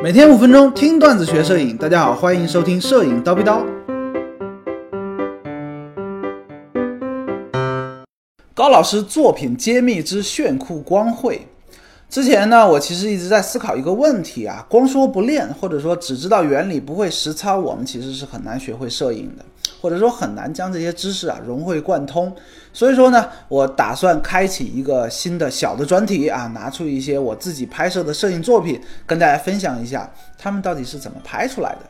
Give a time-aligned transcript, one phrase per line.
[0.00, 3.64] 每天五分钟听段子学摄影，大家好，欢迎收听摄影叨逼叨。
[8.54, 11.47] 高老师作品揭秘之炫酷光绘。
[12.08, 19.44] 之前呢，我其实一直在思考一个问题啊，光说不练，或者说只知道原理不会实操，我们其实是很难学会摄影的。
[19.80, 22.34] 或者说很难将这些知识啊融会贯通，
[22.72, 31.80] 所以说呢，我打算开启一个新的小的专题啊，拿出一些我自己拍摄的摄影作品，跟大家分享一下，他们到底是怎么拍出来的。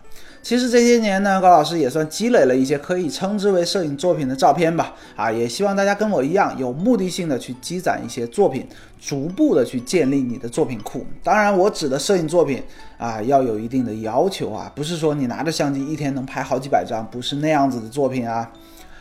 [0.42, 4.94] 其实这些年呢，高老师也算积累了一些可以称之为摄影作品的照片吧。
[5.14, 8.66] 啊，也希望大家跟我一样，有目的性的去积攒一些作品，
[8.98, 11.04] 逐步的去建立你的作品库。
[11.22, 12.62] 当然，我指的摄影作品
[12.96, 18.50] 啊，要有一定的要求啊，不是说你拿着相机一天能拍好几百张，不是那样子的作品啊。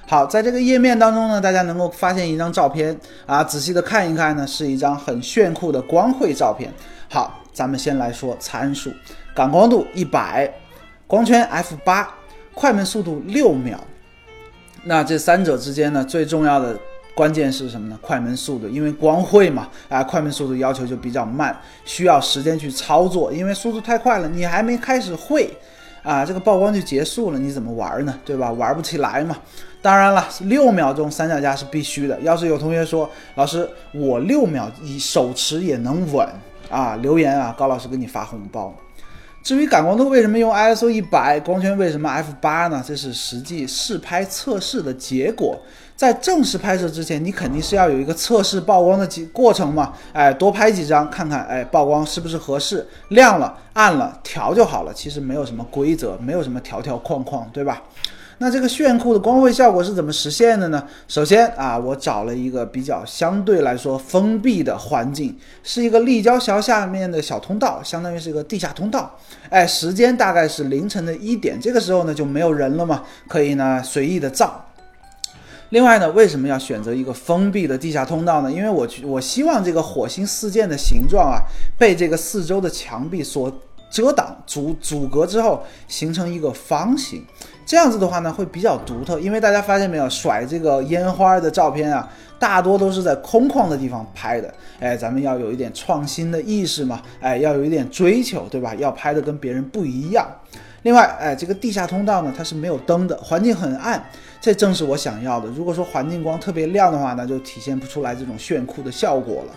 [0.05, 6.73] 好，在这个页面当中呢，大家能够发现一张照片啊，仔细的看一看呢，是一张很炫酷的光绘照片。
[7.09, 8.91] 好，咱们先来说参数，
[9.33, 10.51] 感光度一百。
[11.07, 12.13] 光圈 f 八，
[12.53, 13.79] 快门速度六秒。
[14.83, 16.77] 那这三者之间呢，最重要的
[17.15, 17.97] 关键是什么呢？
[18.01, 23.31] 快门速度，因为光绘嘛，啊，快门速度要求就比较慢，需要时间去操作。
[23.31, 25.49] 因为速度太快了，你还没开始绘，
[26.03, 28.19] 啊，这个曝光就结束了，你怎么玩呢？
[28.25, 28.51] 对吧？
[28.51, 29.37] 玩不起来嘛。
[29.81, 32.19] 当然了，六秒钟三脚架是必须的。
[32.19, 36.27] 要是有同学说，老师，我六秒以手持也能稳
[36.69, 38.75] 啊，留言啊，高老师给你发红包。
[39.47, 42.83] 至于感光度为什么用 ISO 一百，光圈为什么 f 八呢？
[42.85, 45.57] 这是实际试拍测试的结果。
[45.95, 49.93] 在正式拍摄之前，你肯定是要有一个测试曝光的几过程嘛？
[50.11, 52.85] 哎，多拍几张看看，哎，曝光是不是合适？
[53.07, 54.93] 亮了、暗了，调就好了。
[54.93, 57.81] 其实没有什么规则，没有什么条条框框，对吧？
[58.39, 60.83] 那这个炫酷的光绘效果是怎么实现的呢？
[61.07, 69.11] 首先啊，我找了一个比较相对来说封闭的环境，是一个立交桥下面的小通道，相当于是一个地下通道。
[69.49, 74.63] 哎，时间大概是凌晨的一点，这个时候呢就没有人了嘛，可以呢随意的照。
[75.69, 78.51] 另外呢，为什么要选择一个封闭的地下通道呢？
[78.51, 81.41] 因为我去我希望这个火星四溅的形状啊，
[81.77, 83.51] 被这个四周的墙壁所。
[83.89, 87.23] 遮挡阻阻隔之后形成一个方形，
[87.67, 94.51] 这样子的话呢会比较独特，因为大家发现没有，甩这个烟花的照片啊，大多都是在空旷的地方拍的。
[94.79, 98.73] 哎，咱们要有一点创新的意识嘛，哎，要有一点追求，对吧？
[98.75, 100.25] 要拍的跟别人不一样。
[100.83, 104.01] 另外，哎，这个地下通道呢，它是没有灯的，环境很暗，
[104.39, 105.49] 这正是我想要的。
[105.49, 109.51] 如果说环境光特别亮的话，那就体现不出来这种炫酷的效果了。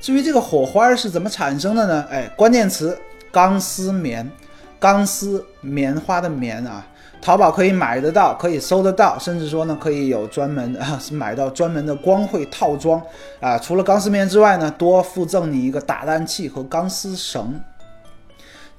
[0.00, 2.06] 至于这个火花是怎么产生的呢？
[2.10, 2.98] 哎，关键词。
[3.30, 4.30] 钢丝棉，
[4.78, 6.86] 钢丝棉花的棉啊，
[7.22, 13.00] 淘宝可以买得到，可以搜得到，甚至说呢，可以有专门 啊买到专门的光绘套装
[13.40, 13.56] 啊。
[13.56, 17.58] 除了钢丝面之外呢，多附赠你一个打蛋器和钢丝绳。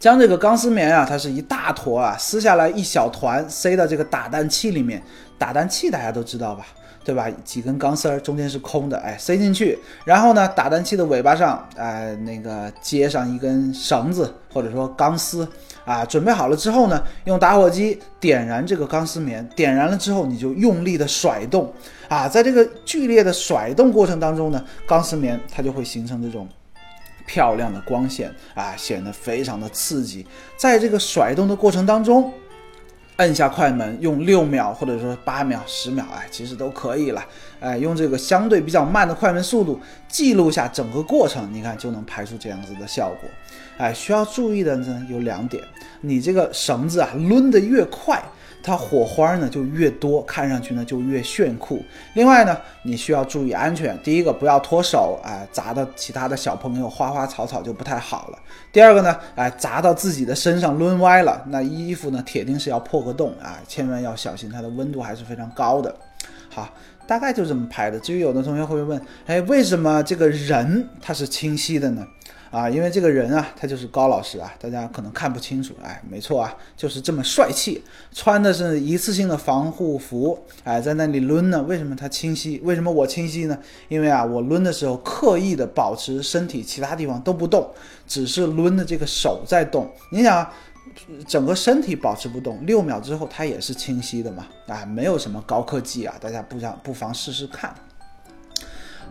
[0.04, 5.02] 将这个钢丝棉啊，它是一大坨啊，撕下来一小团，塞到这个打蛋器里面。
[5.38, 6.66] 打蛋器大家都知道吧？
[7.06, 7.26] 对吧？
[7.46, 15.48] 几根钢丝儿中间是空的，哎，塞进去，然后呢，打蛋器的尾巴上，哎，那个接上一根绳子或者说钢丝，
[15.86, 21.72] 啊，准备好了之后呢，用打火机点燃这个钢丝棉，点燃了之后你就用力的甩动，
[22.10, 26.46] 啊，在这个剧烈的甩动过程当中呢，钢丝棉它就会形成这种
[27.26, 30.26] 漂亮的光线，啊，显得非常的刺激，
[30.58, 32.32] 在这个甩动的过程当中。
[33.18, 37.24] 摁下快门，用六秒或者说八秒、十秒，哎，其实都可以了。
[37.60, 43.30] 哎，用这个相对比较慢的快门速度记录下整个过程，你看就能拍出这样子的效果。
[43.78, 45.64] 哎，需要注意的呢有两点，
[46.02, 48.20] 你这个绳子啊抡得越快。
[48.64, 51.84] 它火花呢就越多，看上去呢就越炫酷。
[52.14, 53.96] 另外呢，你需要注意安全。
[54.02, 58.40] 第一个，不要脱手，哎，砸到其他的小朋友、花花草草就不太好了。
[58.72, 65.94] 第二个呢，哎，砸到自己的身上抡歪了，那衣服呢铁定是要破个洞啊，千万要小心，它的温度还是非常高的。
[66.50, 66.74] 好，
[67.06, 68.00] 大概就这么拍的。
[68.00, 72.08] 至于有的同学会问，哎，为什么这个人他是清晰的呢？
[72.54, 81.64] 啊，因为这个人啊，他就是高老师啊，大家可能看不清楚，哎，没错啊，就是这么帅气，穿的是一次性的防护服，哎，在那里抡呢。
[81.64, 82.62] 为什么他清晰？
[82.64, 83.58] 为什么我清晰呢？
[83.90, 87.68] 因为啊，我抡的时候刻意的保持身体其他地方都不动，
[88.06, 89.92] 只是抡的这个手在动。
[90.12, 90.48] 你想，
[91.26, 94.46] 整个身体保持不动，六秒之后它也是清晰的嘛？
[94.68, 97.74] 啊，没有什么高科技啊，大家不想不妨试试看。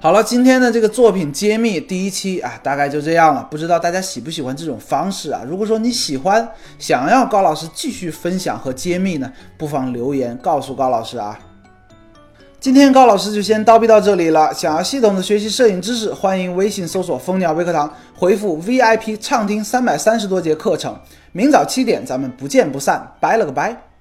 [0.02, 3.46] 好了，今天的这个作品揭秘第一期啊，大概就这样了。
[3.48, 5.42] 不知道大家喜不喜欢这种方式啊？
[5.48, 6.46] 如果说你喜欢，
[6.76, 11.38] 想要高老师继续分享和揭秘呢，不妨留言告诉高老师啊。
[12.58, 14.52] 今天高老师就先叨逼到这里了。
[14.52, 17.88] 想要系统的学习摄影知识，欢迎微信搜索“蜂鸟微课堂”，
[18.18, 20.98] 回复 VIP 畅听三百三十多节课程。
[21.30, 23.08] 明早七点，咱们不见不散。
[23.20, 23.91] 拜了个拜。